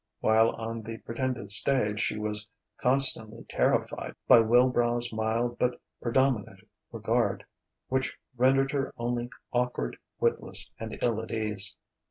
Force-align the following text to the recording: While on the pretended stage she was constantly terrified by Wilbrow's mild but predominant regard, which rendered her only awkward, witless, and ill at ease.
While 0.19 0.49
on 0.55 0.81
the 0.81 0.97
pretended 0.97 1.51
stage 1.51 1.99
she 1.99 2.17
was 2.17 2.47
constantly 2.79 3.45
terrified 3.47 4.15
by 4.27 4.39
Wilbrow's 4.39 5.13
mild 5.13 5.59
but 5.59 5.79
predominant 6.01 6.67
regard, 6.91 7.45
which 7.87 8.17
rendered 8.35 8.71
her 8.71 8.95
only 8.97 9.29
awkward, 9.53 9.97
witless, 10.19 10.73
and 10.79 10.97
ill 11.03 11.21
at 11.21 11.29
ease. 11.29 11.77